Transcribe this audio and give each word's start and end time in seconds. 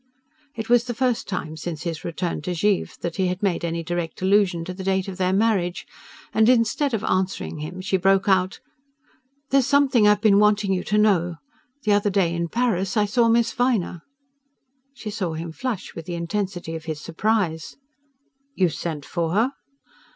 It 0.55 0.67
was 0.67 0.85
the 0.85 0.95
first 0.95 1.27
time 1.27 1.55
since 1.55 1.83
his 1.83 2.03
return 2.03 2.41
to 2.41 2.55
Givre 2.55 2.95
that 3.01 3.17
he 3.17 3.27
had 3.27 3.43
made 3.43 3.63
any 3.63 3.83
direct 3.83 4.19
allusion 4.23 4.65
to 4.65 4.73
the 4.73 4.83
date 4.83 5.07
of 5.07 5.17
their 5.17 5.31
marriage; 5.31 5.85
and 6.33 6.49
instead 6.49 6.95
of 6.95 7.03
answering 7.03 7.59
him 7.59 7.81
she 7.81 7.97
broke 7.97 8.27
out: 8.27 8.59
"There's 9.51 9.67
something 9.67 10.07
I've 10.07 10.19
been 10.19 10.39
wanting 10.39 10.73
you 10.73 10.83
to 10.85 10.97
know. 10.97 11.35
The 11.83 11.91
other 11.93 12.09
day 12.09 12.33
in 12.33 12.47
Paris 12.47 12.97
I 12.97 13.05
saw 13.05 13.29
Miss 13.29 13.53
Viner." 13.53 14.01
She 14.95 15.11
saw 15.11 15.33
him 15.35 15.51
flush 15.51 15.93
with 15.93 16.07
the 16.07 16.15
intensity 16.15 16.73
of 16.73 16.85
his 16.85 16.99
surprise. 16.99 17.77
"You 18.55 18.69
sent 18.69 19.05
for 19.05 19.33
her?" 19.35 19.51